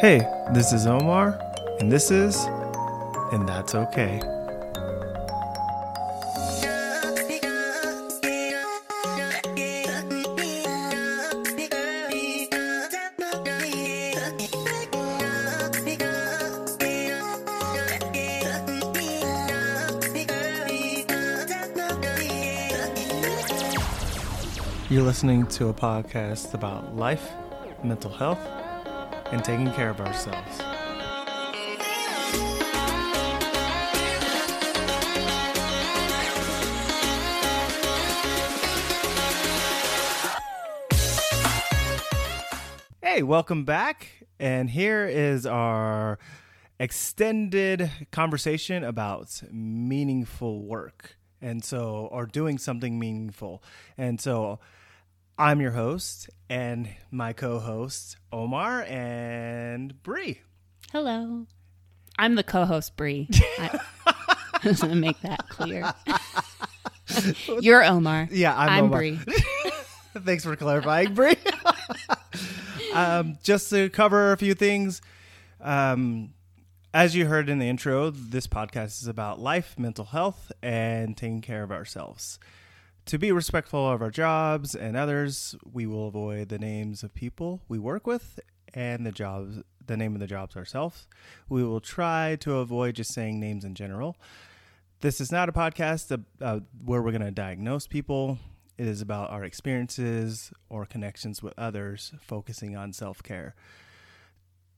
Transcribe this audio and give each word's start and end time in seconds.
Hey, 0.00 0.20
this 0.54 0.72
is 0.72 0.86
Omar, 0.86 1.38
and 1.78 1.92
this 1.92 2.10
is, 2.10 2.36
and 3.32 3.46
that's 3.46 3.74
okay. 3.74 4.20
You're 24.90 25.04
listening 25.04 25.46
to 25.46 25.68
a 25.68 25.72
podcast 25.72 26.52
about 26.52 26.96
life, 26.96 27.30
mental 27.84 28.10
health, 28.10 28.40
and 29.32 29.44
taking 29.44 29.70
care 29.72 29.90
of 29.90 30.00
ourselves. 30.00 30.60
Hey, 43.02 43.22
welcome 43.24 43.64
back. 43.64 44.26
And 44.38 44.70
here 44.70 45.04
is 45.04 45.44
our 45.44 46.18
extended 46.78 47.90
conversation 48.10 48.84
about 48.84 49.42
meaningful 49.50 50.62
work. 50.62 51.16
And 51.42 51.64
so, 51.64 52.08
or 52.12 52.24
doing 52.24 52.56
something 52.56 52.98
meaningful. 52.98 53.62
And 53.98 54.20
so, 54.20 54.60
I'm 55.40 55.62
your 55.62 55.70
host 55.70 56.28
and 56.50 56.86
my 57.10 57.32
co-host 57.32 58.18
Omar 58.30 58.82
and 58.82 60.02
Bri. 60.02 60.42
Hello. 60.92 61.46
I'm 62.18 62.34
the 62.34 62.42
co-host 62.42 62.94
Bri. 62.94 63.26
I 63.58 63.80
want 64.64 64.76
to 64.80 64.94
make 64.94 65.18
that 65.22 65.48
clear. 65.48 65.94
You're 67.62 67.82
Omar. 67.82 68.28
Yeah, 68.30 68.54
I'm, 68.54 68.68
I'm 68.68 68.84
Omar. 68.84 68.98
Bri. 68.98 69.16
Thanks 70.18 70.44
for 70.44 70.56
clarifying, 70.56 71.14
Bri. 71.14 71.36
um, 72.92 73.38
just 73.42 73.70
to 73.70 73.88
cover 73.88 74.32
a 74.32 74.36
few 74.36 74.52
things, 74.52 75.00
um, 75.62 76.34
as 76.92 77.16
you 77.16 77.24
heard 77.24 77.48
in 77.48 77.58
the 77.58 77.68
intro, 77.70 78.10
this 78.10 78.46
podcast 78.46 79.00
is 79.00 79.06
about 79.06 79.40
life, 79.40 79.78
mental 79.78 80.04
health, 80.04 80.52
and 80.62 81.16
taking 81.16 81.40
care 81.40 81.62
of 81.62 81.72
ourselves. 81.72 82.38
To 83.10 83.18
be 83.18 83.32
respectful 83.32 83.90
of 83.90 84.02
our 84.02 84.10
jobs 84.12 84.76
and 84.76 84.96
others, 84.96 85.56
we 85.72 85.84
will 85.84 86.06
avoid 86.06 86.48
the 86.48 86.60
names 86.60 87.02
of 87.02 87.12
people 87.12 87.60
we 87.68 87.76
work 87.76 88.06
with 88.06 88.38
and 88.72 89.04
the 89.04 89.10
jobs, 89.10 89.58
the 89.84 89.96
name 89.96 90.14
of 90.14 90.20
the 90.20 90.28
jobs 90.28 90.54
ourselves. 90.54 91.08
We 91.48 91.64
will 91.64 91.80
try 91.80 92.36
to 92.38 92.58
avoid 92.58 92.94
just 92.94 93.12
saying 93.12 93.40
names 93.40 93.64
in 93.64 93.74
general. 93.74 94.16
This 95.00 95.20
is 95.20 95.32
not 95.32 95.48
a 95.48 95.52
podcast 95.52 96.24
uh, 96.40 96.60
where 96.84 97.02
we're 97.02 97.10
going 97.10 97.22
to 97.22 97.32
diagnose 97.32 97.88
people. 97.88 98.38
It 98.78 98.86
is 98.86 99.02
about 99.02 99.30
our 99.30 99.42
experiences 99.42 100.52
or 100.68 100.86
connections 100.86 101.42
with 101.42 101.54
others, 101.58 102.12
focusing 102.20 102.76
on 102.76 102.92
self 102.92 103.24
care. 103.24 103.56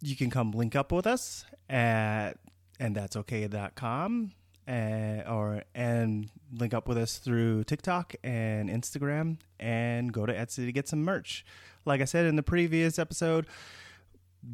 You 0.01 0.17
can 0.17 0.31
come 0.31 0.53
link 0.53 0.75
up 0.75 0.91
with 0.91 1.07
us 1.07 1.45
at 1.69 2.39
and 2.81 2.97
that's 2.97 3.15
okay.com 3.15 4.33
and, 4.67 5.27
or 5.27 5.63
and 5.75 6.29
link 6.53 6.75
up 6.75 6.89
with 6.89 6.99
us 6.99 7.19
through 7.19 7.65
TikTok 7.65 8.15
and 8.23 8.69
Instagram 8.69 9.39
and 9.59 10.13
go 10.13 10.27
to 10.27 10.33
Etsy 10.33 10.67
to 10.67 10.73
get 10.73 10.89
some 10.89 11.03
merch. 11.03 11.45
Like 11.85 12.01
I 12.01 12.05
said 12.05 12.27
in 12.27 12.37
the 12.37 12.43
previous 12.43 12.99
episode, 12.99 13.47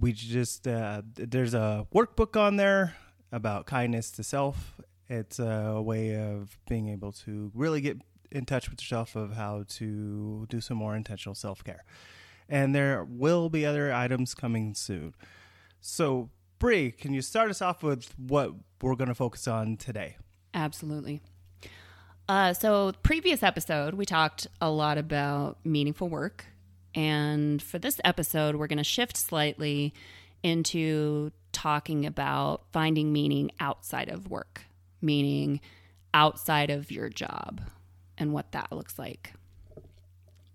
we 0.01 0.13
just 0.13 0.67
uh, 0.67 1.03
there's 1.15 1.55
a 1.55 1.87
workbook 1.95 2.41
on 2.41 2.57
there 2.57 2.97
about 3.33 3.67
kindness 3.67 4.11
to 4.13 4.23
self. 4.23 4.81
It's 5.09 5.39
a 5.39 5.81
way 5.81 6.17
of 6.17 6.59
being 6.69 6.89
able 6.89 7.13
to 7.13 7.51
really 7.55 7.81
get 7.81 7.99
in 8.31 8.45
touch 8.45 8.71
with 8.71 8.81
yourself 8.81 9.17
of 9.17 9.35
how 9.35 9.65
to 9.69 10.47
do 10.49 10.61
some 10.61 10.77
more 10.77 10.95
intentional 10.95 11.35
self 11.35 11.65
care. 11.65 11.85
And 12.49 12.75
there 12.75 13.05
will 13.05 13.51
be 13.51 13.67
other 13.67 13.93
items 13.93 14.35
coming 14.35 14.75
soon. 14.75 15.15
So, 15.81 16.31
Bri, 16.59 16.91
can 16.91 17.13
you 17.15 17.23
start 17.23 17.51
us 17.51 17.63
off 17.63 17.83
with 17.83 18.13
what 18.19 18.53
we're 18.83 18.97
going 18.97 19.09
to 19.09 19.15
focus 19.15 19.47
on 19.47 19.77
today? 19.77 20.17
Absolutely. 20.55 21.21
Uh, 22.29 22.53
so, 22.53 22.93
previous 23.03 23.43
episode, 23.43 23.95
we 23.95 24.05
talked 24.05 24.49
a 24.61 24.71
lot 24.71 24.99
about 24.99 25.59
meaningful 25.65 26.09
work. 26.09 26.47
And 26.95 27.63
for 27.63 27.79
this 27.79 28.01
episode, 28.05 28.57
we're 28.57 28.67
going 28.67 28.79
to 28.79 28.85
shift 28.85 29.17
slightly 29.17 29.95
into 30.43 31.31
talking 31.53 32.05
about 32.05 32.65
finding 32.73 33.13
meaning 33.13 33.51
outside 33.61 34.09
of 34.09 34.29
work, 34.29 34.63
meaning 35.01 35.61
outside 36.13 36.71
of 36.71 36.91
your 36.91 37.09
job 37.09 37.61
and 38.19 38.33
what 38.33 38.51
that 38.53 38.73
looks 38.73 38.99
like. 38.99 39.33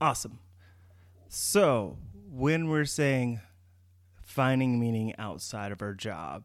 Awesome. 0.02 0.40
So, 1.30 1.98
when 2.30 2.68
we're 2.68 2.86
saying 2.86 3.40
finding 4.34 4.80
meaning 4.80 5.14
outside 5.20 5.72
of 5.72 5.82
our 5.82 5.94
job. 5.94 6.44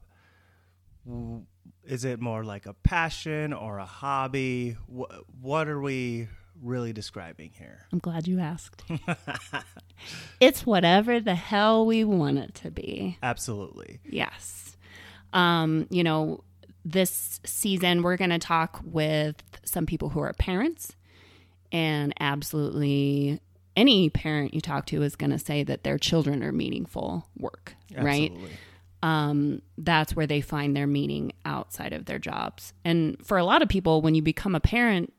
Is 1.84 2.04
it 2.04 2.21
more 2.21 2.44
like 2.44 2.66
a 2.66 2.75
passion 2.75 3.54
or 3.54 3.78
a 3.78 3.87
hobby? 3.87 4.76
Wh- 4.87 5.15
what 5.41 5.69
are 5.69 5.81
we 5.81 6.28
really 6.62 6.93
describing 6.93 7.53
here? 7.54 7.87
I'm 7.91 7.99
glad 7.99 8.28
you 8.28 8.41
asked. 8.41 8.84
it's 10.41 10.66
whatever 10.66 11.19
the 11.19 11.34
hell 11.34 11.87
we 11.87 12.04
want 12.04 12.38
it 12.38 12.54
to 12.56 12.71
be. 12.71 13.16
Absolutely. 13.22 14.00
Yes. 14.05 14.76
Um, 15.32 15.87
you 15.88 16.05
know, 16.05 16.44
this 16.84 17.41
season 17.44 18.03
we're 18.03 18.16
going 18.19 18.31
to 18.31 18.38
talk 18.38 18.81
with 18.84 19.37
some 19.65 19.87
people 19.87 20.10
who 20.10 20.20
are 20.20 20.32
parents 20.34 20.94
and 21.72 22.12
absolutely 22.20 23.41
any 23.78 24.10
parent 24.10 24.55
you 24.55 24.60
talk 24.60 24.87
to 24.87 25.03
is 25.03 25.15
going 25.15 25.31
to 25.31 25.38
say 25.38 25.62
that 25.62 25.84
their 25.84 25.99
children 25.99 26.43
are 26.43 26.50
meaningful 26.50 27.28
work, 27.38 27.76
right? 27.97 28.32
Um, 29.03 29.62
that's 29.76 30.16
where 30.16 30.26
they 30.26 30.41
find 30.41 30.76
their 30.76 30.87
meaning 30.87 31.32
outside 31.44 31.93
of 31.93 32.06
their 32.06 32.19
jobs. 32.19 32.72
And 32.84 33.16
for 33.25 33.38
a 33.38 33.44
lot 33.44 33.62
of 33.62 33.69
people, 33.69 34.03
when 34.03 34.15
you 34.15 34.22
become 34.22 34.54
a 34.54 34.60
parent, 34.60 35.12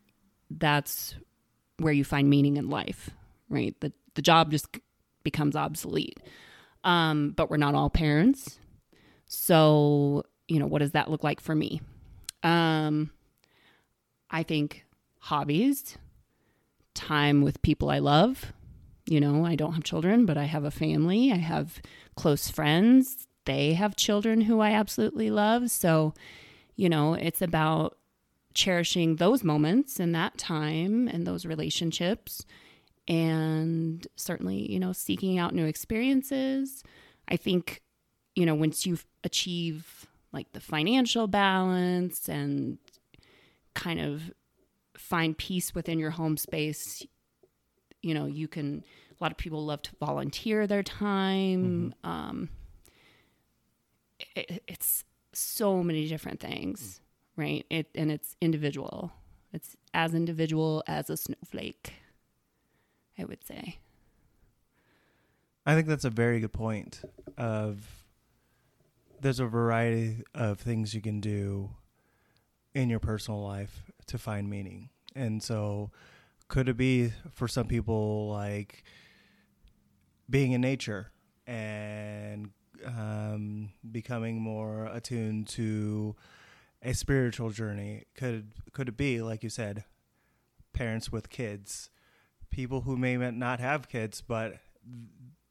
that's 0.50 1.16
where 1.78 1.94
you 1.94 2.04
find 2.04 2.30
meaning 2.30 2.58
in 2.58 2.70
life, 2.70 3.10
right? 3.50 3.80
The, 3.80 3.94
the 4.16 4.22
job 4.22 4.52
just 4.52 4.68
becomes 5.24 5.56
obsolete. 5.56 6.20
Um, 6.84 7.32
but 7.32 7.50
we're 7.50 7.58
not 7.58 7.76
all 7.76 7.90
parents. 7.90 8.60
So, 9.28 10.24
you 10.48 10.60
know, 10.60 10.68
what 10.68 10.80
does 10.80 10.92
that 10.92 11.10
look 11.10 11.24
like 11.24 11.40
for 11.40 11.56
me? 11.56 11.82
Um, 12.44 13.12
I 14.30 14.44
think 14.44 14.86
hobbies, 15.20 15.98
time 16.94 17.42
with 17.42 17.62
people 17.62 17.90
I 17.90 18.00
love. 18.00 18.54
You 19.10 19.20
know, 19.20 19.44
I 19.44 19.56
don't 19.56 19.74
have 19.74 19.84
children, 19.84 20.26
but 20.26 20.38
I 20.38 20.44
have 20.44 20.64
a 20.64 20.72
family. 20.72 21.32
I 21.32 21.38
have 21.38 21.82
close 22.16 22.50
friends. 22.50 23.28
They 23.46 23.74
have 23.74 23.96
children 23.96 24.42
who 24.42 24.60
I 24.60 24.72
absolutely 24.72 25.32
love. 25.32 25.72
So, 25.72 26.14
you 26.76 26.90
know, 26.90 27.16
it's 27.16 27.42
about 27.42 27.98
cherishing 28.54 29.16
those 29.16 29.44
moments 29.44 30.00
and 30.00 30.14
that 30.14 30.38
time 30.38 31.08
and 31.08 31.26
those 31.26 31.46
relationships 31.46 32.46
and 33.08 34.06
certainly, 34.16 34.72
you 34.72 34.80
know, 34.80 34.94
seeking 34.94 35.40
out 35.40 35.56
new 35.56 35.66
experiences. 35.66 36.84
I 37.28 37.36
think, 37.36 37.82
you 38.36 38.46
know, 38.46 38.54
once 38.54 38.86
you 38.86 39.00
achieve 39.24 40.06
like 40.32 40.52
the 40.54 40.60
financial 40.60 41.26
balance 41.26 42.30
and 42.30 42.78
kind 43.74 44.00
of 44.00 44.32
find 44.96 45.36
peace 45.36 45.74
within 45.74 45.98
your 45.98 46.12
home 46.12 46.38
space, 46.38 47.04
you 48.02 48.14
know, 48.14 48.26
you 48.26 48.48
can, 48.48 48.84
a 49.12 49.24
lot 49.24 49.32
of 49.32 49.38
people 49.38 49.66
love 49.66 49.82
to 49.84 49.96
volunteer 50.00 50.68
their 50.68 50.84
time. 50.84 51.94
Um, 52.04 52.50
it, 54.36 54.64
it's 54.68 55.04
so 55.34 55.84
many 55.84 56.08
different 56.08 56.40
things, 56.40 57.02
right? 57.36 57.66
It 57.70 57.88
and 57.96 58.12
it's 58.12 58.36
individual. 58.42 59.12
It's 59.54 59.76
as 59.94 60.14
individual 60.14 60.84
as 60.88 61.10
a 61.10 61.18
snowflake. 61.18 61.94
I 63.18 63.26
would 63.26 63.44
say. 63.46 63.80
I 65.66 65.76
think 65.76 65.88
that's 65.88 66.06
a 66.06 66.10
very 66.10 66.40
good 66.40 66.54
point 66.54 67.02
of 67.38 68.06
there's 69.22 69.40
a 69.40 69.46
variety 69.46 70.24
of 70.34 70.60
things 70.60 70.94
you 70.94 71.02
can 71.02 71.20
do 71.20 71.72
in 72.74 72.90
your 72.90 73.00
personal 73.00 73.44
life 73.44 73.92
to 74.08 74.18
find 74.18 74.50
meaning. 74.50 74.90
And 75.16 75.44
so 75.44 75.92
could 76.50 76.68
it 76.68 76.76
be 76.78 77.14
for 77.32 77.48
some 77.48 77.68
people 77.68 78.28
like 78.30 78.84
being 80.30 80.52
in 80.52 80.60
nature 80.62 81.12
and 81.48 82.50
um, 82.86 83.72
becoming 83.92 84.42
more 84.42 84.86
attuned 84.88 85.48
to 85.50 86.16
a 86.82 86.94
spiritual 86.94 87.50
journey? 87.52 88.04
Could 88.16 88.52
could 88.74 88.90
it 88.90 88.98
be 88.98 89.22
like 89.22 89.44
you 89.44 89.50
said, 89.50 89.86
parents 90.74 91.12
with 91.12 91.30
kids, 91.30 91.90
people 92.50 92.82
who 92.82 92.98
may 92.98 93.16
not 93.18 93.60
have 93.60 93.88
kids, 93.90 94.22
but 94.22 94.56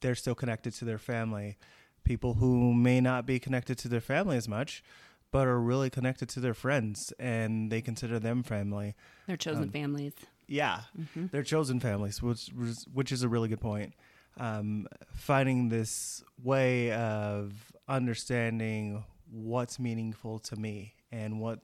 they're 0.00 0.14
still 0.14 0.34
connected 0.34 0.72
to 0.74 0.84
their 0.84 0.98
family. 0.98 1.56
People 2.04 2.34
who 2.34 2.72
may 2.72 3.00
not 3.00 3.26
be 3.26 3.38
connected 3.38 3.76
to 3.78 3.88
their 3.88 4.00
family 4.00 4.36
as 4.36 4.48
much, 4.48 4.82
but 5.30 5.46
are 5.46 5.60
really 5.60 5.90
connected 5.90 6.28
to 6.30 6.40
their 6.40 6.54
friends 6.54 7.12
and 7.18 7.70
they 7.70 7.82
consider 7.82 8.18
them 8.18 8.42
family. 8.42 8.94
Their 9.26 9.36
chosen 9.36 9.64
Um, 9.64 9.70
families. 9.70 10.14
Yeah, 10.48 10.80
they're 11.14 11.42
chosen 11.42 11.78
families, 11.78 12.22
which 12.22 12.50
which 12.92 13.12
is 13.12 13.22
a 13.22 13.28
really 13.28 13.48
good 13.48 13.60
point. 13.60 13.94
Um, 14.38 14.86
finding 15.14 15.68
this 15.68 16.22
way 16.42 16.92
of 16.92 17.52
understanding 17.86 19.04
what's 19.30 19.78
meaningful 19.78 20.38
to 20.38 20.56
me 20.56 20.94
and 21.12 21.38
what 21.40 21.60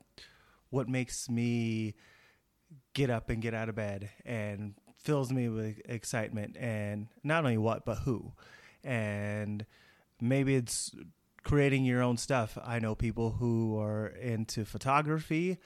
what 0.70 0.88
makes 0.88 1.30
me 1.30 1.94
get 2.92 3.10
up 3.10 3.30
and 3.30 3.40
get 3.40 3.54
out 3.54 3.68
of 3.68 3.74
bed 3.74 4.10
and 4.24 4.74
fills 4.96 5.32
me 5.32 5.48
with 5.48 5.80
excitement 5.86 6.56
and 6.58 7.08
not 7.22 7.44
only 7.44 7.58
what 7.58 7.84
but 7.84 7.98
who. 7.98 8.32
And 8.82 9.64
maybe 10.20 10.56
it's 10.56 10.94
creating 11.42 11.84
your 11.84 12.02
own 12.02 12.16
stuff. 12.16 12.58
I 12.62 12.78
know 12.80 12.94
people 12.94 13.30
who 13.32 13.78
are 13.78 14.08
into 14.08 14.64
photography 14.64 15.58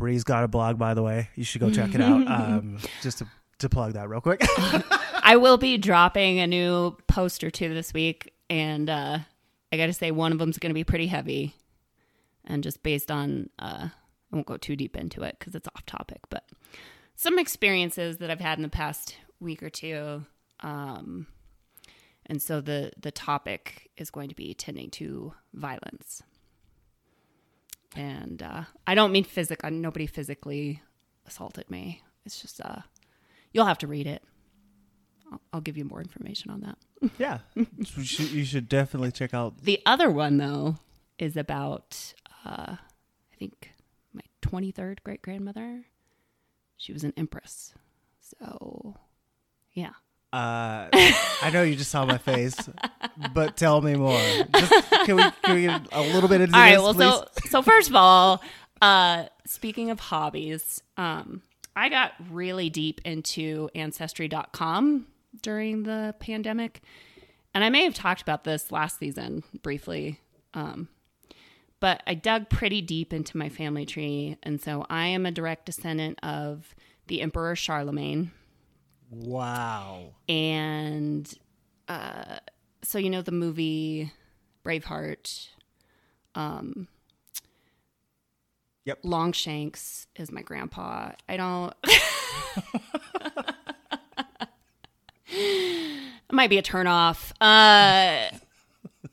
bri's 0.00 0.24
got 0.24 0.42
a 0.42 0.48
blog 0.48 0.78
by 0.78 0.94
the 0.94 1.02
way. 1.02 1.28
You 1.36 1.44
should 1.44 1.60
go 1.60 1.70
check 1.70 1.94
it 1.94 2.00
out. 2.00 2.26
Um, 2.40 2.78
just 3.02 3.18
to, 3.18 3.26
to 3.58 3.68
plug 3.68 3.92
that 3.92 4.08
real 4.08 4.20
quick. 4.20 4.42
I 5.22 5.36
will 5.36 5.58
be 5.58 5.78
dropping 5.78 6.40
a 6.40 6.46
new 6.46 6.96
post 7.06 7.44
or 7.44 7.50
two 7.50 7.72
this 7.72 7.92
week, 7.92 8.32
and 8.48 8.88
uh, 8.90 9.18
I 9.72 9.76
got 9.76 9.86
to 9.86 9.92
say 9.92 10.10
one 10.10 10.32
of 10.32 10.38
them's 10.38 10.58
going 10.58 10.70
to 10.70 10.74
be 10.74 10.84
pretty 10.84 11.06
heavy, 11.06 11.54
and 12.44 12.64
just 12.64 12.82
based 12.82 13.10
on 13.10 13.50
uh, 13.58 13.88
I 14.32 14.36
won't 14.36 14.46
go 14.46 14.56
too 14.56 14.74
deep 14.74 14.96
into 14.96 15.22
it 15.22 15.36
because 15.38 15.54
it's 15.54 15.68
off 15.68 15.84
topic, 15.86 16.20
but 16.30 16.44
some 17.14 17.38
experiences 17.38 18.18
that 18.18 18.30
I've 18.30 18.40
had 18.40 18.58
in 18.58 18.62
the 18.62 18.68
past 18.68 19.16
week 19.38 19.62
or 19.62 19.70
two, 19.70 20.24
um, 20.60 21.26
and 22.26 22.40
so 22.40 22.60
the 22.60 22.92
the 22.98 23.12
topic 23.12 23.90
is 23.96 24.10
going 24.10 24.30
to 24.30 24.34
be 24.34 24.54
tending 24.54 24.90
to 24.90 25.34
violence, 25.52 26.22
and 27.96 28.42
uh, 28.42 28.64
I 28.86 28.94
don't 28.94 29.12
mean 29.12 29.24
physical. 29.24 29.70
Nobody 29.70 30.06
physically 30.06 30.82
assaulted 31.26 31.70
me. 31.70 32.02
It's 32.24 32.40
just 32.40 32.60
uh, 32.60 32.80
you'll 33.52 33.66
have 33.66 33.78
to 33.78 33.86
read 33.86 34.06
it. 34.06 34.22
I'll, 35.32 35.40
I'll 35.52 35.60
give 35.60 35.76
you 35.76 35.84
more 35.84 36.00
information 36.00 36.50
on 36.50 36.60
that. 36.60 37.10
yeah 37.18 37.38
you 37.54 38.04
should, 38.04 38.30
you 38.30 38.44
should 38.44 38.68
definitely 38.68 39.12
check 39.12 39.32
out 39.32 39.62
The 39.62 39.80
other 39.86 40.10
one, 40.10 40.38
though, 40.38 40.76
is 41.18 41.36
about, 41.36 42.14
uh, 42.44 42.76
I 42.76 43.36
think, 43.38 43.72
my 44.12 44.22
23rd 44.42 44.98
great 45.04 45.22
grandmother. 45.22 45.84
She 46.76 46.92
was 46.92 47.04
an 47.04 47.12
empress. 47.16 47.74
So, 48.20 48.96
yeah. 49.72 49.92
Uh, 50.32 50.88
I 51.42 51.50
know 51.52 51.62
you 51.62 51.74
just 51.76 51.90
saw 51.90 52.04
my 52.04 52.18
face, 52.18 52.56
but 53.34 53.56
tell 53.56 53.80
me 53.82 53.94
more. 53.94 54.20
Just, 54.54 54.90
can 55.06 55.16
we 55.16 55.22
can 55.42 55.54
we 55.56 55.62
get 55.62 55.82
a 55.92 56.02
little 56.02 56.28
bit 56.28 56.40
into 56.40 56.54
All 56.56 56.60
right. 56.62 56.72
this, 56.76 56.82
Well, 56.82 56.94
please? 57.24 57.42
so 57.44 57.48
so 57.50 57.62
first 57.62 57.88
of 57.88 57.96
all, 57.96 58.42
uh, 58.80 59.24
speaking 59.46 59.90
of 59.90 59.98
hobbies, 59.98 60.82
um, 60.96 61.42
I 61.74 61.88
got 61.88 62.12
really 62.30 62.70
deep 62.70 63.00
into 63.04 63.68
ancestry.com 63.74 65.06
during 65.42 65.82
the 65.82 66.14
pandemic, 66.20 66.80
and 67.54 67.64
I 67.64 67.68
may 67.70 67.84
have 67.84 67.94
talked 67.94 68.22
about 68.22 68.44
this 68.44 68.70
last 68.70 68.98
season 68.98 69.42
briefly. 69.62 70.20
Um, 70.54 70.88
but 71.80 72.02
I 72.06 72.14
dug 72.14 72.50
pretty 72.50 72.82
deep 72.82 73.12
into 73.12 73.36
my 73.38 73.48
family 73.48 73.86
tree, 73.86 74.36
and 74.42 74.60
so 74.60 74.84
I 74.90 75.06
am 75.06 75.24
a 75.26 75.30
direct 75.30 75.66
descendant 75.66 76.18
of 76.22 76.74
the 77.06 77.20
Emperor 77.22 77.56
Charlemagne. 77.56 78.32
Wow. 79.10 80.14
and 80.28 81.32
uh, 81.88 82.36
so 82.82 82.98
you 82.98 83.10
know 83.10 83.22
the 83.22 83.32
movie 83.32 84.12
Braveheart. 84.64 85.48
Um, 86.34 86.88
Yep. 88.86 89.00
Longshanks 89.04 90.06
is 90.16 90.32
my 90.32 90.40
grandpa. 90.42 91.12
I 91.28 91.36
don't. 91.36 91.74
it 95.26 96.32
might 96.32 96.50
be 96.50 96.58
a 96.58 96.62
turnoff. 96.62 97.32
Uh, 97.40 98.34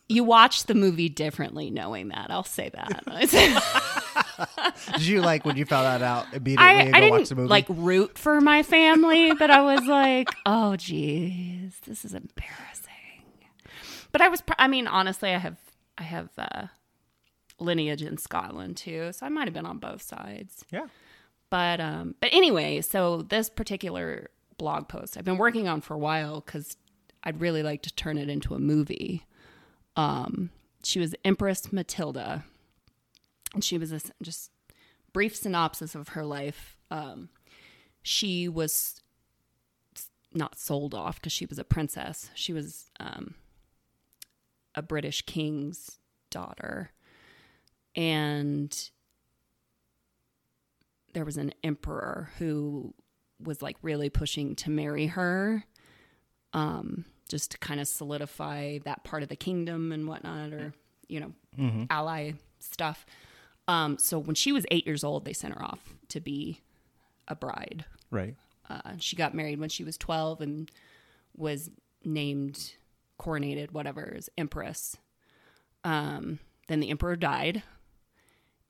you 0.08 0.24
watch 0.24 0.66
the 0.66 0.74
movie 0.74 1.10
differently 1.10 1.70
knowing 1.70 2.08
that. 2.10 2.28
I'll 2.32 2.44
say 2.44 2.70
that. 2.70 3.04
Did 4.98 5.08
you 5.08 5.22
like 5.22 5.46
when 5.46 5.58
you 5.58 5.66
found 5.66 5.86
that 5.86 6.02
out 6.02 6.26
immediately 6.34 6.66
I, 6.66 6.74
and 6.74 6.96
I 6.96 7.00
go 7.02 7.10
watch 7.10 7.20
didn't 7.20 7.30
the 7.30 7.36
movie? 7.36 7.50
like 7.50 7.66
root 7.70 8.18
for 8.18 8.42
my 8.42 8.64
family, 8.64 9.34
but 9.34 9.50
I 9.50 9.62
was 9.62 9.86
like, 9.86 10.30
oh, 10.46 10.76
geez, 10.76 11.80
this 11.86 12.04
is 12.04 12.14
embarrassing. 12.14 12.84
But 14.12 14.22
I 14.22 14.30
was, 14.30 14.42
I 14.58 14.68
mean, 14.68 14.88
honestly, 14.88 15.34
I 15.34 15.38
have, 15.38 15.58
I 15.98 16.04
have 16.04 16.30
uh, 16.38 16.68
lineage 17.60 18.02
in 18.02 18.18
Scotland 18.18 18.78
too, 18.78 19.12
so 19.14 19.26
I 19.26 19.30
might 19.30 19.46
have 19.46 19.54
been 19.54 19.66
on 19.66 19.78
both 19.78 20.02
sides. 20.02 20.64
yeah. 20.72 20.88
But, 21.50 21.80
um, 21.80 22.16
but 22.20 22.30
anyway, 22.34 22.82
so 22.82 23.22
this 23.22 23.50
particular 23.50 24.30
blog 24.58 24.88
post 24.88 25.18
I've 25.18 25.24
been 25.26 25.38
working 25.38 25.68
on 25.68 25.82
for 25.82 25.94
a 25.94 25.98
while 25.98 26.42
because 26.42 26.76
I'd 27.24 27.40
really 27.40 27.64
like 27.64 27.84
to 27.84 27.94
turn 27.94 28.18
it 28.18 28.30
into 28.30 28.54
a 28.56 28.60
movie. 28.60 29.26
Um, 29.96 30.50
she 30.84 31.00
was 31.00 31.16
Empress 31.26 31.72
Matilda, 31.72 32.46
and 33.54 33.64
she 33.64 33.78
was 33.78 33.90
this 33.92 34.12
just 34.22 34.52
brief 35.18 35.36
synopsis 35.36 35.96
of 35.96 36.10
her 36.10 36.24
life. 36.24 36.78
Um, 36.92 37.30
she 38.04 38.48
was 38.48 39.02
not 40.32 40.60
sold 40.60 40.94
off 40.94 41.16
because 41.16 41.32
she 41.32 41.48
was 41.48 41.58
a 41.58 41.64
princess. 41.64 42.30
She 42.36 42.54
was 42.54 42.92
um, 43.00 43.34
a 44.76 44.84
British 44.84 45.24
king's 45.24 45.98
daughter, 46.30 46.92
and 47.96 48.92
there 51.16 51.26
was 51.26 51.38
an 51.38 51.52
emperor 51.64 52.30
who 52.38 52.94
was 53.44 53.64
like 53.64 53.78
really 53.82 54.12
pushing 54.12 54.56
to 54.58 54.70
marry 54.70 55.08
her, 55.08 55.64
um, 56.54 57.06
just 57.28 57.50
to 57.54 57.58
kind 57.58 57.80
of 57.80 57.88
solidify 57.88 58.78
that 58.86 59.04
part 59.04 59.24
of 59.24 59.30
the 59.30 59.36
kingdom 59.36 59.92
and 59.92 60.08
whatnot, 60.08 60.54
or 60.54 60.76
you 61.08 61.20
know, 61.20 61.34
ally 61.90 62.34
stuff. 62.60 63.04
Um, 63.68 63.98
so 63.98 64.18
when 64.18 64.36
she 64.36 64.52
was 64.52 64.66
eight 64.72 64.86
years 64.86 65.04
old, 65.04 65.26
they 65.26 65.34
sent 65.34 65.54
her 65.54 65.64
off 65.64 65.80
to 66.10 66.20
be 66.20 66.62
a 67.28 67.36
bride. 67.36 67.86
Right. 68.10 68.36
Uh, 68.70 68.94
she 68.98 69.16
got 69.16 69.34
married 69.34 69.60
when 69.60 69.70
she 69.70 69.84
was 69.84 69.98
12 69.98 70.42
and 70.42 70.72
was 71.36 71.70
named, 72.04 72.74
coronated, 73.20 73.72
whatever, 73.72 74.14
as 74.16 74.30
empress. 74.38 74.98
Um, 75.84 76.40
then 76.68 76.80
the 76.80 76.90
emperor 76.90 77.16
died, 77.16 77.64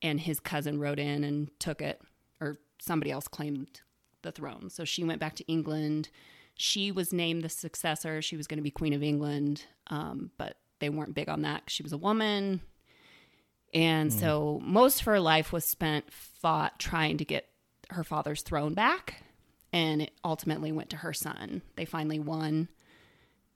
and 0.01 0.19
his 0.19 0.39
cousin 0.39 0.79
rode 0.79 0.99
in 0.99 1.23
and 1.23 1.49
took 1.59 1.81
it, 1.81 2.01
or 2.39 2.57
somebody 2.79 3.11
else 3.11 3.27
claimed 3.27 3.81
the 4.21 4.31
throne. 4.31 4.69
So 4.69 4.85
she 4.85 5.03
went 5.03 5.19
back 5.19 5.35
to 5.37 5.47
England. 5.47 6.09
She 6.55 6.91
was 6.91 7.13
named 7.13 7.43
the 7.43 7.49
successor. 7.49 8.21
She 8.21 8.37
was 8.37 8.47
going 8.47 8.57
to 8.57 8.63
be 8.63 8.71
Queen 8.71 8.93
of 8.93 9.03
England, 9.03 9.65
um, 9.87 10.31
but 10.37 10.57
they 10.79 10.89
weren't 10.89 11.15
big 11.15 11.29
on 11.29 11.41
that 11.41 11.63
she 11.67 11.83
was 11.83 11.93
a 11.93 11.97
woman. 11.97 12.61
And 13.73 14.11
so 14.13 14.59
most 14.63 15.01
of 15.01 15.05
her 15.05 15.19
life 15.19 15.51
was 15.51 15.65
spent 15.65 16.11
fought 16.11 16.79
trying 16.79 17.17
to 17.17 17.25
get 17.25 17.47
her 17.89 18.03
father's 18.03 18.41
throne 18.41 18.73
back. 18.73 19.21
And 19.73 20.01
it 20.01 20.11
ultimately 20.23 20.71
went 20.71 20.89
to 20.91 20.97
her 20.97 21.13
son. 21.13 21.61
They 21.75 21.85
finally 21.85 22.19
won, 22.19 22.69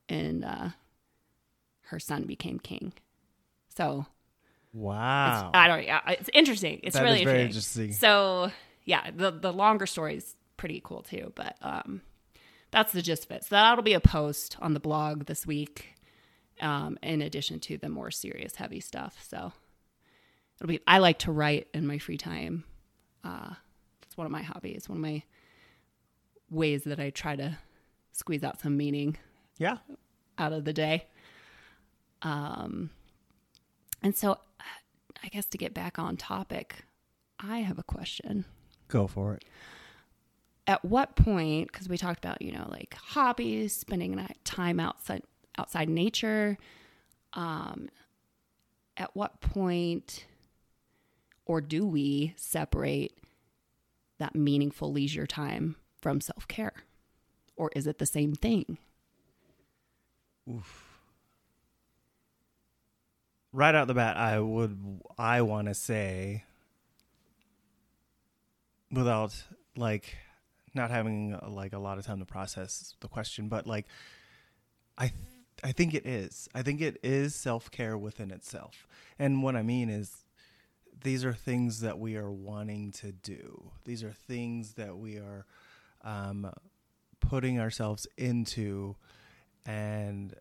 and 0.09 0.43
uh, 0.43 0.69
her 1.83 1.99
son 1.99 2.23
became 2.23 2.59
king. 2.59 2.93
So 3.75 4.05
Wow. 4.73 5.51
I 5.53 5.67
don't. 5.67 5.83
Yeah, 5.83 6.01
it's 6.07 6.29
interesting. 6.33 6.79
It's 6.83 6.95
That 6.95 7.03
really 7.03 7.21
interesting. 7.21 7.47
interesting. 7.47 7.91
So 7.93 8.51
yeah, 8.83 9.09
the 9.15 9.31
the 9.31 9.51
longer 9.53 9.85
story 9.85 10.17
is 10.17 10.35
pretty 10.57 10.81
cool 10.83 11.01
too. 11.01 11.31
But 11.35 11.55
um, 11.61 12.01
that's 12.71 12.91
the 12.93 13.01
gist 13.01 13.25
of 13.25 13.31
it. 13.31 13.43
So 13.45 13.55
that'll 13.55 13.83
be 13.83 13.93
a 13.93 13.99
post 13.99 14.57
on 14.61 14.73
the 14.73 14.79
blog 14.79 15.25
this 15.25 15.45
week, 15.45 15.95
um, 16.59 16.97
in 17.01 17.21
addition 17.21 17.59
to 17.61 17.77
the 17.77 17.89
more 17.89 18.11
serious, 18.11 18.55
heavy 18.55 18.79
stuff. 18.79 19.25
So 19.27 19.53
it'll 20.61 20.69
be. 20.69 20.79
I 20.85 20.99
like 20.99 21.19
to 21.19 21.31
write 21.31 21.67
in 21.73 21.87
my 21.87 21.97
free 21.97 22.17
time. 22.17 22.63
Uh, 23.23 23.55
it's 24.03 24.15
one 24.15 24.25
of 24.25 24.31
my 24.31 24.43
hobbies. 24.43 24.87
One 24.87 24.99
of 24.99 25.01
my 25.01 25.23
ways 26.51 26.83
that 26.83 26.99
I 26.99 27.09
try 27.09 27.35
to 27.35 27.57
squeeze 28.11 28.43
out 28.43 28.61
some 28.61 28.77
meaning 28.77 29.17
yeah. 29.57 29.77
out 30.37 30.53
of 30.53 30.65
the 30.65 30.73
day. 30.73 31.07
Um, 32.21 32.91
and 34.03 34.15
so 34.15 34.37
I 35.23 35.27
guess 35.29 35.45
to 35.47 35.57
get 35.57 35.73
back 35.73 35.97
on 35.97 36.17
topic, 36.17 36.83
I 37.39 37.59
have 37.59 37.79
a 37.79 37.83
question. 37.83 38.45
Go 38.87 39.07
for 39.07 39.33
it. 39.33 39.45
At 40.67 40.85
what 40.85 41.15
point, 41.15 41.71
because 41.71 41.89
we 41.89 41.97
talked 41.97 42.23
about, 42.23 42.41
you 42.41 42.51
know, 42.51 42.67
like 42.69 42.93
hobbies, 42.93 43.75
spending 43.75 44.23
time 44.43 44.79
outside 44.79 45.23
outside 45.57 45.89
nature, 45.89 46.57
um, 47.33 47.89
at 48.95 49.15
what 49.15 49.41
point 49.41 50.25
or 51.45 51.61
do 51.61 51.85
we 51.85 52.33
separate 52.37 53.17
that 54.19 54.35
meaningful 54.35 54.91
leisure 54.91 55.27
time 55.27 55.75
from 56.01 56.21
self 56.21 56.47
care? 56.47 56.73
Or 57.55 57.71
is 57.75 57.87
it 57.87 57.99
the 57.99 58.05
same 58.05 58.33
thing? 58.33 58.77
right 63.53 63.75
out 63.75 63.87
the 63.87 63.93
bat, 63.93 64.17
I 64.17 64.39
would 64.39 65.01
I 65.17 65.41
want 65.41 65.67
to 65.67 65.73
say 65.73 66.43
without 68.91 69.43
like 69.75 70.17
not 70.73 70.89
having 70.89 71.37
like 71.47 71.73
a 71.73 71.79
lot 71.79 71.97
of 71.97 72.05
time 72.05 72.19
to 72.19 72.25
process 72.25 72.95
the 72.99 73.07
question, 73.07 73.47
but 73.47 73.67
like 73.67 73.87
I 74.97 75.07
th- 75.07 75.15
I 75.63 75.71
think 75.71 75.93
it 75.93 76.05
is. 76.05 76.49
I 76.55 76.63
think 76.63 76.81
it 76.81 76.97
is 77.03 77.35
self-care 77.35 77.97
within 77.97 78.31
itself. 78.31 78.87
And 79.19 79.43
what 79.43 79.55
I 79.55 79.61
mean 79.61 79.89
is 79.89 80.23
these 81.03 81.25
are 81.25 81.33
things 81.33 81.81
that 81.81 81.99
we 81.99 82.15
are 82.15 82.31
wanting 82.31 82.91
to 82.93 83.11
do. 83.11 83.71
These 83.85 84.03
are 84.03 84.11
things 84.11 84.73
that 84.73 84.97
we 84.97 85.17
are 85.17 85.45
um, 86.03 86.51
putting 87.19 87.59
ourselves 87.59 88.07
into 88.17 88.95
and 89.65 90.33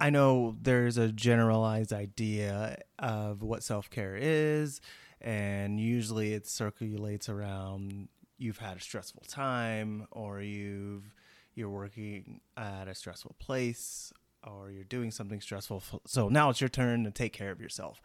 I 0.00 0.10
know 0.10 0.56
there's 0.60 0.98
a 0.98 1.10
generalized 1.12 1.92
idea 1.92 2.78
of 2.98 3.42
what 3.42 3.62
self 3.62 3.90
care 3.90 4.16
is, 4.16 4.80
and 5.20 5.78
usually 5.78 6.34
it 6.34 6.46
circulates 6.46 7.28
around 7.28 8.08
you've 8.36 8.58
had 8.58 8.76
a 8.76 8.80
stressful 8.80 9.22
time, 9.28 10.06
or 10.10 10.40
you've 10.40 11.14
you're 11.54 11.70
working 11.70 12.40
at 12.56 12.88
a 12.88 12.94
stressful 12.94 13.36
place, 13.38 14.12
or 14.46 14.70
you're 14.70 14.84
doing 14.84 15.10
something 15.10 15.40
stressful. 15.40 15.82
So 16.06 16.28
now 16.28 16.50
it's 16.50 16.60
your 16.60 16.68
turn 16.68 17.04
to 17.04 17.10
take 17.10 17.32
care 17.32 17.52
of 17.52 17.60
yourself. 17.60 18.02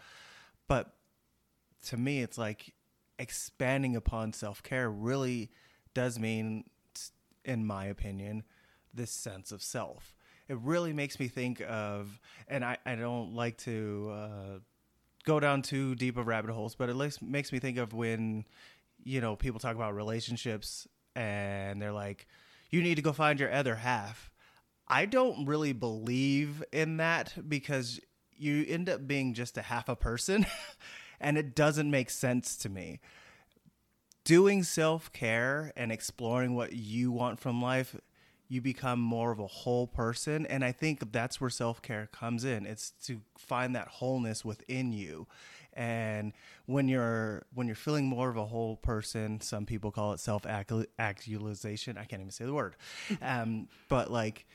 But 0.68 0.94
to 1.88 1.98
me, 1.98 2.22
it's 2.22 2.38
like 2.38 2.74
expanding 3.18 3.96
upon 3.96 4.34
self 4.34 4.64
care 4.64 4.90
really 4.90 5.52
does 5.94 6.20
mean, 6.20 6.66
in 7.44 7.66
my 7.66 7.86
opinion, 7.86 8.44
this 8.94 9.12
sense 9.12 9.52
of 9.52 9.62
self 9.62 10.16
it 10.50 10.58
really 10.64 10.92
makes 10.94 11.20
me 11.20 11.28
think 11.28 11.62
of, 11.62 12.20
and 12.48 12.66
I, 12.66 12.78
I 12.84 12.96
don't 12.96 13.36
like 13.36 13.58
to 13.60 14.12
uh, 14.12 14.60
go 15.24 15.40
down 15.40 15.62
too 15.62 15.94
deep 15.94 16.18
of 16.18 16.26
rabbit 16.26 16.50
holes, 16.50 16.74
but 16.74 16.90
it 16.90 17.22
makes 17.22 17.52
me 17.52 17.60
think 17.60 17.78
of 17.78 17.94
when, 17.94 18.46
you 19.04 19.22
know, 19.22 19.36
people 19.36 19.60
talk 19.60 19.76
about 19.76 19.94
relationships 19.94 20.88
and 21.16 21.80
they're 21.80 21.94
like, 21.94 22.28
you 22.72 22.82
need 22.82 22.96
to 22.96 23.04
go 23.04 23.14
find 23.14 23.40
your 23.40 23.54
other 23.54 23.76
half. 23.76 24.32
I 24.88 25.06
don't 25.06 25.46
really 25.46 25.72
believe 25.72 26.64
in 26.74 26.98
that 26.98 27.34
because 27.48 28.00
you 28.36 28.66
end 28.68 28.90
up 28.90 29.06
being 29.06 29.36
just 29.36 29.56
a 29.56 29.62
half 29.62 29.88
a 29.88 29.96
person 29.96 30.48
and 31.20 31.38
it 31.38 31.56
doesn't 31.56 31.90
make 31.90 32.10
sense 32.10 32.56
to 32.58 32.70
me. 32.70 33.00
Doing 34.24 34.64
self 34.64 35.12
care 35.12 35.72
and 35.76 35.92
exploring 35.92 36.56
what 36.56 36.74
you 36.74 37.12
want 37.12 37.40
from 37.40 37.62
life 37.62 37.96
you 38.50 38.62
become 38.62 39.00
more 39.00 39.32
of 39.32 39.40
a 39.40 39.48
whole 39.48 39.86
person 39.86 40.46
and 40.48 40.66
i 40.66 40.72
think 40.72 41.12
that's 41.12 41.40
where 41.40 41.52
self-care 41.52 42.10
comes 42.12 42.44
in. 42.44 42.66
It's 42.66 42.92
to 43.06 43.22
find 43.38 43.76
that 43.76 43.88
wholeness 43.88 44.44
within 44.44 44.92
you. 44.92 45.28
And 45.74 46.34
when 46.66 46.88
you're 46.88 47.46
when 47.54 47.68
you're 47.68 47.76
feeling 47.76 48.08
more 48.08 48.30
of 48.30 48.36
a 48.36 48.46
whole 48.46 48.76
person 48.76 49.40
some 49.40 49.66
people 49.66 49.92
call 49.92 50.14
it 50.14 50.20
self 50.20 50.46
actualization 50.46 51.98
i 51.98 52.04
can't 52.04 52.22
even 52.22 52.32
say 52.32 52.46
the 52.46 52.54
word. 52.54 52.76
Um, 53.22 53.68
but 53.88 54.12
like 54.12 54.48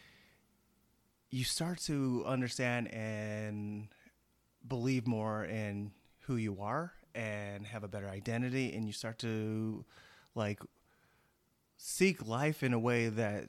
you 1.31 1.45
start 1.45 1.79
to 1.83 2.25
understand 2.27 2.93
and 2.93 3.89
believe 4.67 5.07
more 5.07 5.45
in 5.45 5.93
who 6.27 6.37
you 6.37 6.61
are 6.61 6.93
and 7.15 7.67
have 7.67 7.85
a 7.85 7.89
better 7.89 8.09
identity 8.09 8.73
and 8.75 8.87
you 8.87 8.93
start 8.93 9.19
to 9.21 9.85
like 10.35 10.61
seek 11.77 12.27
life 12.27 12.63
in 12.63 12.73
a 12.73 12.79
way 12.79 13.09
that 13.09 13.47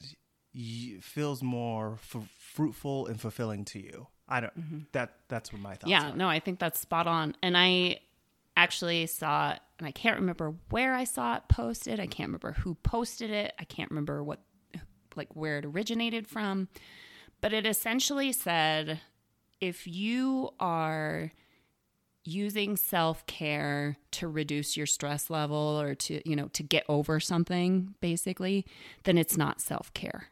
feels 1.02 1.42
more 1.42 1.94
f- 1.94 2.30
fruitful 2.38 3.08
and 3.08 3.20
fulfilling 3.20 3.66
to 3.66 3.80
you. 3.80 4.08
I 4.28 4.42
don't. 4.42 4.60
Mm-hmm. 4.60 4.80
That 4.94 5.14
that's 5.28 5.52
what 5.54 5.62
my 5.62 5.76
thoughts. 5.76 5.90
Yeah, 5.90 6.12
are. 6.12 6.16
no, 6.16 6.28
I 6.28 6.40
think 6.40 6.60
that's 6.60 6.80
spot 6.80 7.08
on. 7.08 7.36
And 7.44 7.58
I 7.58 8.00
actually 8.58 9.06
saw 9.06 9.56
and 9.78 9.88
I 9.88 9.92
can't 9.92 10.20
remember 10.20 10.54
where 10.70 10.96
I 10.96 11.04
saw 11.04 11.36
it 11.36 11.44
posted. 11.50 12.00
I 12.00 12.08
can't 12.08 12.30
remember 12.30 12.54
who 12.54 12.76
posted 12.76 13.30
it. 13.30 13.54
I 13.60 13.66
can't 13.66 13.90
remember 13.92 14.24
what, 14.24 14.40
like, 15.16 15.36
where 15.36 15.58
it 15.58 15.66
originated 15.66 16.28
from. 16.28 16.70
But 17.42 17.52
it 17.52 17.66
essentially 17.66 18.32
said, 18.32 19.02
if 19.60 19.86
you 19.86 20.52
are 20.60 21.32
using 22.26 22.76
self-care 22.76 23.98
to 24.12 24.28
reduce 24.28 24.76
your 24.76 24.88
stress 24.88 25.30
level 25.30 25.80
or 25.80 25.96
to 25.96 26.28
you 26.28 26.36
know 26.36 26.48
to 26.50 26.64
get 26.64 26.84
over 26.90 27.20
something 27.20 27.94
basically 28.02 28.66
then 29.04 29.18
it's 29.18 29.38
not 29.38 29.62
self-care 29.62 30.30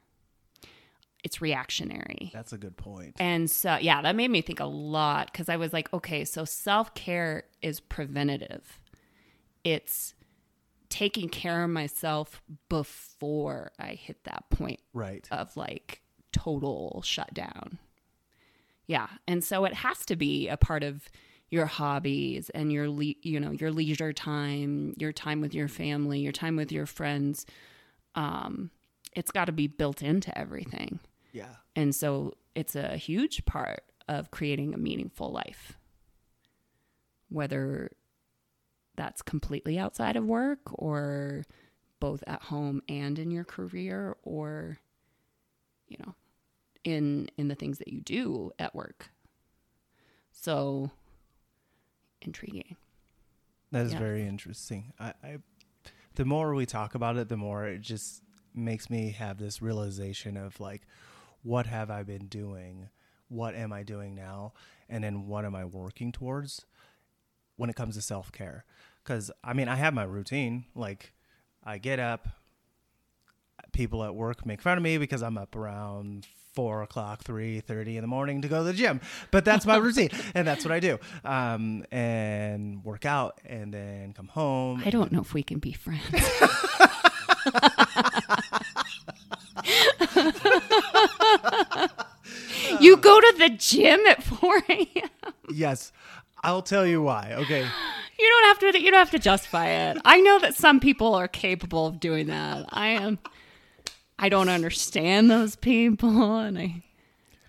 it's 1.24 1.42
reactionary. 1.42 2.32
That's 2.34 2.52
a 2.52 2.58
good 2.58 2.76
point. 2.76 3.16
And 3.18 3.50
so, 3.50 3.78
yeah, 3.78 4.02
that 4.02 4.16
made 4.16 4.30
me 4.30 4.42
think 4.42 4.60
a 4.60 4.66
lot 4.66 5.32
because 5.32 5.48
I 5.48 5.56
was 5.56 5.72
like, 5.72 5.92
okay, 5.94 6.26
so 6.26 6.44
self 6.44 6.94
care 6.94 7.44
is 7.62 7.80
preventative. 7.80 8.80
It's 9.64 10.14
taking 10.90 11.30
care 11.30 11.64
of 11.64 11.70
myself 11.70 12.42
before 12.70 13.72
I 13.80 13.94
hit 13.94 14.26
that 14.26 14.44
point 14.50 14.82
right. 14.94 15.28
of 15.32 15.56
like 15.56 16.02
total 16.34 17.02
shutdown. 17.06 17.80
Yeah. 18.86 19.08
And 19.28 19.44
so 19.44 19.64
it 19.64 19.74
has 19.74 20.06
to 20.08 20.18
be 20.18 20.50
a 20.50 20.58
part 20.58 20.84
of 20.84 21.10
your 21.50 21.66
hobbies 21.66 22.50
and 22.52 22.72
your 22.72 22.90
le- 22.90 23.16
you 23.22 23.40
know 23.40 23.52
your 23.52 23.72
leisure 23.72 24.14
time 24.14 24.94
your 24.98 25.12
time 25.12 25.42
with 25.42 25.54
your 25.54 25.68
family 25.68 26.20
your 26.20 26.32
time 26.32 26.56
with 26.56 26.72
your 26.72 26.86
friends 26.86 27.46
um 28.16 28.72
it's 29.16 29.32
got 29.32 29.46
to 29.46 29.52
be 29.52 29.68
built 29.68 30.02
into 30.02 30.36
everything 30.38 31.00
yeah. 31.34 31.56
And 31.76 31.94
so 31.94 32.36
it's 32.56 32.76
a 32.76 32.96
huge 32.96 33.44
part 33.46 33.84
of 34.08 34.32
creating 34.32 34.74
a 34.74 34.78
meaningful 34.78 35.32
life. 35.32 35.74
Whether 37.30 37.92
that's 38.96 39.24
completely 39.24 39.78
outside 39.80 40.16
of 40.16 40.24
work 40.24 40.60
or 40.72 41.44
both 42.00 42.24
at 42.28 42.44
home 42.44 42.82
and 42.88 43.18
in 43.18 43.32
your 43.32 43.44
career 43.44 44.16
or 44.22 44.78
you 45.88 45.98
know 46.06 46.14
in 46.84 47.28
in 47.38 47.48
the 47.48 47.56
things 47.56 47.80
that 47.80 47.88
you 47.88 48.02
do 48.02 48.52
at 48.60 48.76
work. 48.76 49.10
So 50.32 50.92
intriguing. 52.26 52.76
That 53.72 53.86
is 53.86 53.94
yeah. 53.94 54.00
very 54.00 54.28
interesting. 54.28 54.94
I, 55.00 55.14
I 55.24 55.38
the 56.16 56.26
more 56.26 56.54
we 56.54 56.66
talk 56.66 56.96
about 56.96 57.18
it, 57.18 57.30
the 57.30 57.38
more 57.38 57.66
it 57.66 57.82
just 57.82 58.22
makes 58.54 58.90
me 58.90 59.12
have 59.12 59.40
this 59.40 59.62
realization 59.62 60.38
of 60.38 60.60
like 60.60 60.84
what 61.44 61.66
have 61.68 61.92
I 61.92 62.04
been 62.04 62.28
doing? 62.28 62.90
What 63.28 63.56
am 63.56 63.74
I 63.74 63.84
doing 63.84 64.16
now? 64.16 64.54
And 64.90 65.04
then 65.04 65.28
what 65.28 65.46
am 65.46 65.56
I 65.56 65.66
working 65.66 66.12
towards 66.12 66.66
when 67.58 67.70
it 67.70 67.76
comes 67.76 67.96
to 67.96 68.02
self 68.02 68.32
care? 68.32 68.66
Because 69.04 69.30
I 69.44 69.54
mean, 69.54 69.68
I 69.68 69.76
have 69.76 69.94
my 69.94 70.04
routine. 70.04 70.66
Like, 70.74 71.14
I 71.64 71.78
get 71.78 72.00
up, 72.00 72.28
people 73.74 74.04
at 74.04 74.16
work 74.16 74.46
make 74.46 74.62
fun 74.62 74.78
of 74.78 74.84
me 74.84 74.98
because 74.98 75.22
I'm 75.22 75.38
up 75.38 75.56
around 75.56 76.28
four 76.54 76.84
o'clock, 76.84 77.24
three 77.24 77.60
thirty 77.60 77.98
in 77.98 78.02
the 78.02 78.08
morning 78.08 78.42
to 78.42 78.48
go 78.48 78.60
to 78.60 78.64
the 78.64 78.74
gym. 78.74 79.02
But 79.32 79.46
that's 79.46 79.66
my 79.66 79.78
routine, 79.78 80.10
and 80.36 80.48
that's 80.48 80.64
what 80.64 80.72
I 80.72 80.80
do. 80.80 81.00
Um, 81.26 81.86
and 81.92 82.84
work 82.84 83.06
out, 83.06 83.40
and 83.46 83.74
then 83.74 84.14
come 84.14 84.28
home. 84.28 84.84
I 84.86 84.90
don't 84.90 85.12
know 85.12 85.22
if 85.22 85.34
we 85.34 85.44
can 85.44 85.60
be 85.60 85.74
friends. 85.74 86.04
you 92.80 92.98
go 92.98 93.20
to 93.20 93.36
the 93.38 93.50
gym 93.58 94.00
at 94.08 94.24
4 94.24 94.58
a.m. 94.70 95.10
Yes. 95.52 95.92
I'll 96.44 96.62
tell 96.62 96.86
you 96.86 97.02
why. 97.02 97.34
Okay. 97.34 97.66
You 98.20 98.30
don't 98.30 98.46
have 98.46 98.60
to 98.60 98.82
you 98.82 98.92
don't 98.92 99.00
have 99.00 99.12
to 99.12 99.20
justify 99.20 99.68
it. 99.68 99.98
I 100.06 100.22
know 100.22 100.40
that 100.40 100.56
some 100.56 100.80
people 100.80 101.16
are 101.16 101.28
capable 101.28 101.88
of 101.88 102.00
doing 102.00 102.28
that. 102.28 102.66
I 102.70 102.90
am 102.90 103.20
I 104.18 104.30
don't 104.30 104.50
understand 104.50 105.30
those 105.30 105.56
people 105.56 106.38
and 106.40 106.58
I 106.58 106.84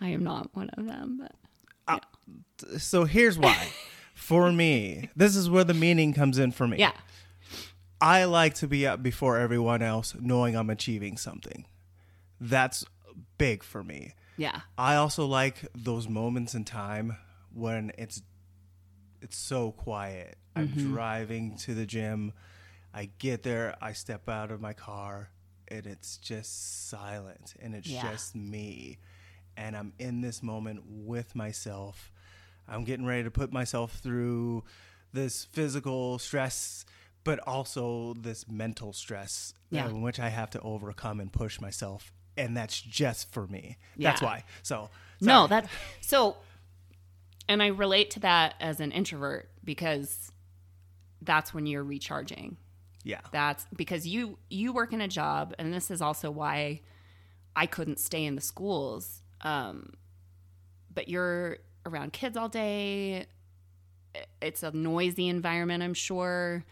I 0.01 0.09
am 0.09 0.23
not 0.25 0.55
one 0.55 0.71
of 0.71 0.85
them, 0.87 1.19
but 1.21 1.33
yeah. 1.89 1.99
uh, 2.75 2.79
so 2.79 3.05
here's 3.05 3.39
why. 3.39 3.69
for 4.15 4.53
me, 4.53 5.09
this 5.17 5.35
is 5.35 5.49
where 5.49 5.65
the 5.65 5.75
meaning 5.75 6.13
comes 6.13 6.39
in 6.39 6.53
for 6.53 6.67
me. 6.67 6.79
Yeah. 6.79 6.93
I 8.01 8.25
like 8.25 8.55
to 8.55 8.69
be 8.69 8.87
up 8.87 9.03
before 9.03 9.39
everyone 9.39 9.81
else 9.81 10.15
knowing 10.21 10.57
I'm 10.57 10.69
achieving 10.69 11.17
something. 11.17 11.65
That's 12.41 12.85
big 13.39 13.63
for 13.63 13.83
me. 13.83 14.15
Yeah. 14.37 14.61
I 14.77 14.97
also 14.97 15.27
like 15.27 15.67
those 15.75 16.09
moments 16.09 16.55
in 16.55 16.65
time 16.65 17.17
when 17.53 17.93
it's 17.97 18.23
it's 19.23 19.39
so 19.39 19.73
quiet. 19.73 20.37
Mm-hmm. 20.55 20.79
I'm 20.81 20.93
driving 20.93 21.57
to 21.59 21.75
the 21.75 21.87
gym. 21.87 22.33
I 22.93 23.11
get 23.19 23.43
there, 23.43 23.75
I 23.81 23.93
step 23.93 24.29
out 24.29 24.51
of 24.51 24.61
my 24.61 24.73
car, 24.73 25.31
and 25.75 25.87
it's 25.87 26.17
just 26.19 26.89
silent 26.89 27.55
and 27.61 27.75
it's 27.75 27.89
yeah. 27.89 28.11
just 28.11 28.35
me. 28.35 28.99
And 29.57 29.77
I'm 29.77 29.93
in 29.99 30.21
this 30.21 30.43
moment 30.43 30.83
with 30.87 31.35
myself. 31.35 32.13
I'm 32.69 32.85
getting 32.85 33.07
ready 33.07 33.25
to 33.25 33.31
put 33.31 33.53
myself 33.53 33.93
through 33.93 34.65
this 35.13 35.45
physical 35.45 36.19
stress, 36.19 36.85
but 37.23 37.39
also 37.41 38.15
this 38.15 38.49
mental 38.49 38.93
stress 38.93 39.55
yeah. 39.71 39.89
in 39.89 40.03
which 40.03 40.19
I 40.19 40.31
have 40.31 40.51
to 40.51 40.61
overcome 40.61 41.21
and 41.21 41.33
push 41.33 41.61
myself 41.61 42.13
and 42.37 42.57
that's 42.57 42.81
just 42.81 43.33
for 43.33 43.47
me. 43.47 43.79
Yeah. 43.97 44.11
That's 44.11 44.23
why. 44.23 44.45
So 44.63 44.91
No, 45.21 45.47
that 45.47 45.69
so 46.01 46.37
and 47.49 47.63
I 47.63 47.69
relate 47.69 48.11
to 48.13 48.21
that 48.21 48.55
as 48.61 48.81
an 48.81 48.93
introvert 48.93 49.51
because 49.63 50.33
that's 51.23 51.55
when 51.55 51.67
you're 51.67 51.85
recharging. 51.85 52.57
Yeah. 53.05 53.21
That's 53.31 53.67
because 53.77 54.07
you 54.09 54.39
you 54.51 54.73
work 54.73 54.93
in 54.93 55.01
a 55.01 55.09
job 55.09 55.55
and 55.59 55.73
this 55.73 55.91
is 55.91 56.01
also 56.03 56.31
why 56.31 56.81
I 57.55 57.67
couldn't 57.67 58.01
stay 58.01 58.25
in 58.25 58.35
the 58.35 58.41
schools. 58.41 59.23
Um 59.43 59.93
but 60.93 61.09
you're 61.09 61.59
around 61.87 62.13
kids 62.13 62.37
all 62.37 62.49
day. 62.49 63.27
It's 64.41 64.63
a 64.63 64.71
noisy 64.71 65.29
environment, 65.29 65.83
I'm 65.83 65.95
sure. 65.95 66.65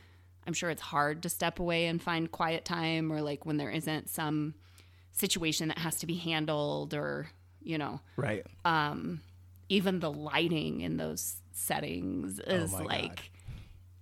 I'm 0.47 0.53
sure 0.55 0.71
it's 0.71 0.83
hard 0.83 1.23
to 1.25 1.29
step 1.29 1.59
away 1.61 1.87
and 1.87 2.01
find 2.03 2.31
quiet 2.31 2.65
time 2.65 3.13
or 3.13 3.21
like 3.21 3.45
when 3.47 3.59
there 3.59 3.71
isn't 3.71 4.09
some 4.09 4.55
situation 5.13 5.69
that 5.69 5.79
has 5.79 5.97
to 5.99 6.07
be 6.07 6.15
handled 6.17 6.95
or, 6.95 7.29
you 7.63 7.79
know, 7.79 8.01
Right. 8.17 8.45
um, 8.65 9.21
even 9.69 10.01
the 10.01 10.11
lighting 10.13 10.81
in 10.81 10.97
those 10.97 11.37
settings 11.53 12.41
is 12.41 12.73
Oh 12.75 12.79
like 12.85 13.17
God. 13.17 13.21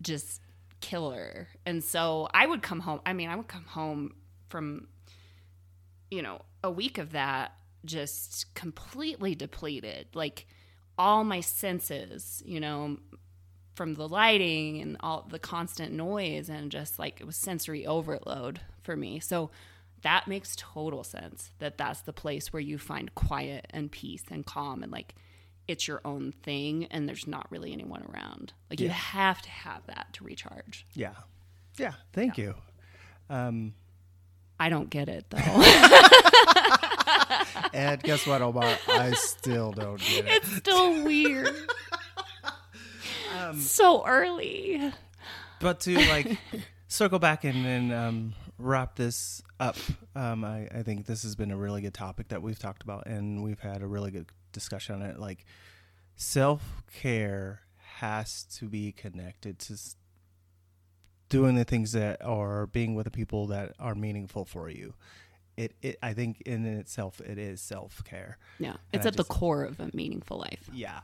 just 0.03 0.41
killer. 0.81 1.49
And 1.67 1.83
so 1.83 2.29
I 2.33 2.47
would 2.47 2.63
come 2.63 2.81
home. 2.81 3.01
I 3.07 3.13
mean, 3.13 3.29
I 3.29 3.37
would 3.37 3.49
come 3.49 3.65
home 3.65 4.15
from, 4.49 4.89
you 6.11 6.23
know, 6.23 6.43
a 6.63 6.71
week 6.71 6.99
of 6.99 7.13
that 7.13 7.53
just 7.85 8.55
completely 8.55 9.35
depleted. 9.35 10.09
Like 10.15 10.47
all 10.99 11.25
my 11.25 11.41
senses, 11.41 12.43
you 12.45 12.61
know, 12.61 12.99
from 13.75 13.95
the 13.95 14.09
lighting 14.09 14.81
and 14.83 14.97
all 15.01 15.27
the 15.31 15.39
constant 15.39 15.93
noise 15.93 16.49
and 16.49 16.71
just 16.71 16.99
like 16.99 17.21
it 17.21 17.25
was 17.25 17.37
sensory 17.37 17.87
overload 17.87 18.61
for 18.83 18.97
me. 18.97 19.21
So 19.21 19.51
that 20.03 20.29
makes 20.29 20.57
total 20.57 21.05
sense 21.05 21.51
that 21.59 21.79
that's 21.79 22.03
the 22.03 22.13
place 22.13 22.53
where 22.53 22.61
you 22.61 22.79
find 22.79 23.15
quiet 23.15 23.67
and 23.71 23.91
peace 23.91 24.25
and 24.31 24.45
calm 24.45 24.83
and 24.83 24.93
like 24.93 25.15
it's 25.71 25.87
your 25.89 26.01
own 26.05 26.33
thing 26.43 26.87
and 26.87 27.09
there's 27.09 27.27
not 27.27 27.47
really 27.51 27.73
anyone 27.73 28.05
around. 28.13 28.53
Like 28.69 28.81
you 28.81 28.89
have 28.89 29.41
to 29.43 29.51
have 29.51 29.87
that 29.87 30.09
to 30.15 30.25
recharge. 30.25 30.87
Yeah. 30.95 31.15
Yeah. 31.79 31.95
Thank 32.13 32.37
you. 32.37 32.55
Um, 33.29 33.75
I 34.59 34.69
don't 34.69 34.91
get 34.91 35.09
it 35.09 35.27
though. 35.31 35.39
and 37.73 38.03
guess 38.03 38.27
what, 38.27 38.43
Omar? 38.43 38.77
I 38.89 39.13
still 39.13 39.73
don't 39.73 40.01
get 40.01 40.27
it. 40.27 40.29
it's 40.29 40.57
still 40.57 41.05
weird. 41.05 41.55
so 43.59 44.07
early. 44.07 44.93
But 45.61 45.81
to 45.81 45.97
like 45.97 46.39
circle 46.89 47.19
back 47.19 47.45
and 47.45 47.65
then 47.65 47.93
um, 47.93 48.35
wrap 48.59 48.97
this 48.97 49.43
up, 49.59 49.77
um, 50.15 50.45
I, 50.45 50.69
I 50.75 50.83
think 50.83 51.07
this 51.07 51.23
has 51.23 51.37
been 51.37 51.51
a 51.51 51.57
really 51.57 51.83
good 51.83 51.95
topic 51.95 52.29
that 52.29 52.43
we've 52.43 52.59
talked 52.59 52.83
about, 52.83 53.07
and 53.07 53.43
we've 53.43 53.61
had 53.61 53.83
a 53.83 53.87
really 53.87 54.11
good 54.11 54.27
discussion 54.53 54.97
on 54.97 55.03
it. 55.03 55.19
Like 55.19 55.45
self 56.17 56.83
care 56.93 57.63
has 57.99 58.45
to 58.59 58.69
be 58.69 58.93
connected 58.93 59.59
to 59.59 59.77
doing 61.29 61.55
the 61.55 61.65
things 61.65 61.93
that 61.93 62.23
are 62.25 62.67
being 62.67 62.95
with 62.95 63.05
the 63.05 63.11
people 63.11 63.47
that 63.49 63.73
are 63.79 63.95
meaningful 63.95 64.45
for 64.45 64.69
you. 64.69 64.95
It, 65.57 65.75
it 65.83 65.99
I 66.03 66.13
think 66.13 66.43
in 66.43 66.65
itself 66.67 67.21
it 67.21 67.39
is 67.39 67.61
self 67.61 68.03
care. 68.05 68.39
Yeah. 68.59 68.77
It's 68.93 69.07
at 69.07 69.17
the 69.17 69.25
core 69.25 69.65
of 69.65 69.81
a 69.81 69.91
meaningful 69.95 70.39
life. 70.39 70.69
Yeah. 70.73 71.01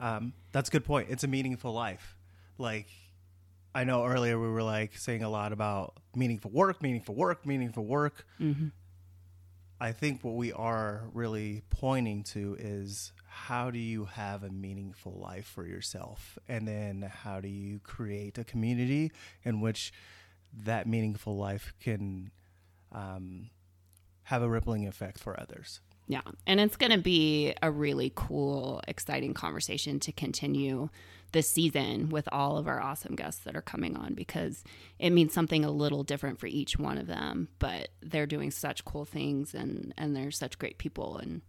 Um, 0.00 0.32
that's 0.52 0.68
a 0.68 0.72
good 0.72 0.84
point. 0.84 1.08
It's 1.10 1.24
a 1.24 1.28
meaningful 1.28 1.72
life. 1.72 2.16
Like, 2.58 2.88
I 3.74 3.84
know 3.84 4.04
earlier 4.04 4.38
we 4.38 4.48
were 4.48 4.62
like 4.62 4.96
saying 4.96 5.22
a 5.22 5.28
lot 5.28 5.52
about 5.52 5.94
meaningful 6.14 6.50
work, 6.50 6.82
meaningful 6.82 7.14
work, 7.14 7.46
meaningful 7.46 7.84
work. 7.84 8.26
Mm-hmm. 8.40 8.68
I 9.80 9.92
think 9.92 10.22
what 10.22 10.34
we 10.34 10.52
are 10.52 11.04
really 11.12 11.62
pointing 11.68 12.22
to 12.24 12.56
is 12.58 13.12
how 13.26 13.70
do 13.70 13.78
you 13.78 14.04
have 14.04 14.44
a 14.44 14.48
meaningful 14.48 15.12
life 15.12 15.46
for 15.46 15.66
yourself? 15.66 16.38
And 16.48 16.66
then 16.68 17.02
how 17.02 17.40
do 17.40 17.48
you 17.48 17.80
create 17.80 18.38
a 18.38 18.44
community 18.44 19.10
in 19.42 19.60
which 19.60 19.92
that 20.56 20.86
meaningful 20.86 21.36
life 21.36 21.74
can 21.80 22.30
um, 22.92 23.50
have 24.24 24.42
a 24.42 24.48
rippling 24.48 24.86
effect 24.86 25.18
for 25.18 25.38
others? 25.38 25.80
Yeah. 26.06 26.20
And 26.46 26.60
it's 26.60 26.76
going 26.76 26.92
to 26.92 26.98
be 26.98 27.54
a 27.62 27.70
really 27.70 28.12
cool, 28.14 28.82
exciting 28.86 29.34
conversation 29.34 30.00
to 30.00 30.12
continue 30.12 30.90
this 31.32 31.50
season 31.50 32.10
with 32.10 32.28
all 32.30 32.58
of 32.58 32.68
our 32.68 32.80
awesome 32.80 33.16
guests 33.16 33.42
that 33.44 33.56
are 33.56 33.62
coming 33.62 33.96
on 33.96 34.14
because 34.14 34.62
it 34.98 35.10
means 35.10 35.32
something 35.32 35.64
a 35.64 35.70
little 35.70 36.04
different 36.04 36.38
for 36.38 36.46
each 36.46 36.78
one 36.78 36.96
of 36.96 37.06
them, 37.06 37.48
but 37.58 37.88
they're 38.02 38.26
doing 38.26 38.50
such 38.50 38.84
cool 38.84 39.04
things 39.04 39.52
and 39.54 39.92
and 39.98 40.14
they're 40.14 40.30
such 40.30 40.58
great 40.58 40.78
people 40.78 41.18
and 41.18 41.42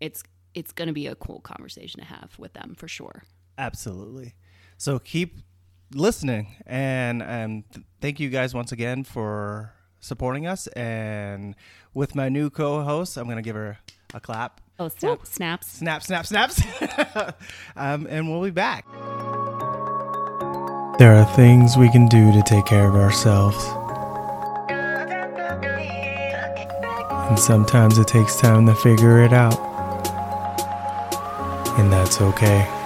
it's 0.00 0.22
it's 0.54 0.72
going 0.72 0.88
to 0.88 0.94
be 0.94 1.06
a 1.06 1.14
cool 1.14 1.40
conversation 1.40 2.00
to 2.00 2.06
have 2.06 2.36
with 2.38 2.54
them 2.54 2.74
for 2.76 2.88
sure. 2.88 3.22
Absolutely. 3.56 4.34
So 4.76 4.98
keep 4.98 5.36
listening, 5.92 6.56
and 6.66 7.22
um, 7.22 7.64
th- 7.72 7.86
thank 8.00 8.20
you 8.20 8.28
guys 8.28 8.54
once 8.54 8.72
again 8.72 9.04
for 9.04 9.72
supporting 10.00 10.46
us. 10.46 10.66
And 10.68 11.54
with 11.94 12.14
my 12.14 12.28
new 12.28 12.50
co-host, 12.50 13.16
I'm 13.16 13.28
gonna 13.28 13.42
give 13.42 13.56
her 13.56 13.78
a 14.14 14.20
clap. 14.20 14.60
Oh, 14.78 14.88
snap, 14.88 15.26
snaps. 15.26 15.72
Snap, 15.72 16.02
snap, 16.04 16.26
snaps. 16.26 16.62
um, 17.76 18.06
and 18.08 18.30
we'll 18.30 18.42
be 18.42 18.50
back. 18.50 18.86
There 20.98 21.14
are 21.14 21.24
things 21.34 21.76
we 21.76 21.90
can 21.90 22.06
do 22.06 22.32
to 22.32 22.42
take 22.42 22.66
care 22.66 22.88
of 22.88 22.94
ourselves. 22.94 23.56
And 27.28 27.38
sometimes 27.38 27.98
it 27.98 28.06
takes 28.06 28.40
time 28.40 28.66
to 28.66 28.74
figure 28.74 29.22
it 29.22 29.32
out. 29.32 29.58
And 31.78 31.92
that's 31.92 32.20
okay. 32.20 32.77